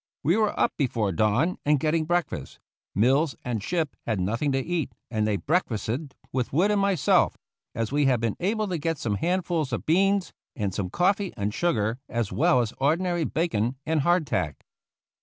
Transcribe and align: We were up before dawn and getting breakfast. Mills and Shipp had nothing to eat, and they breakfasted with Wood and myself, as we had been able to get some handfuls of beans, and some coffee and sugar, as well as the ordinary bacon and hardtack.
We 0.23 0.35
were 0.35 0.59
up 0.59 0.73
before 0.79 1.11
dawn 1.11 1.59
and 1.63 1.79
getting 1.79 2.05
breakfast. 2.05 2.57
Mills 2.95 3.35
and 3.45 3.61
Shipp 3.61 3.95
had 4.07 4.19
nothing 4.19 4.51
to 4.53 4.57
eat, 4.57 4.93
and 5.11 5.27
they 5.27 5.35
breakfasted 5.37 6.15
with 6.33 6.51
Wood 6.51 6.71
and 6.71 6.81
myself, 6.81 7.37
as 7.75 7.91
we 7.91 8.05
had 8.05 8.19
been 8.19 8.35
able 8.39 8.67
to 8.69 8.79
get 8.79 8.97
some 8.97 9.13
handfuls 9.17 9.71
of 9.71 9.85
beans, 9.85 10.33
and 10.55 10.73
some 10.73 10.89
coffee 10.89 11.33
and 11.37 11.53
sugar, 11.53 11.99
as 12.09 12.31
well 12.31 12.61
as 12.61 12.71
the 12.71 12.77
ordinary 12.77 13.25
bacon 13.25 13.75
and 13.85 14.01
hardtack. 14.01 14.65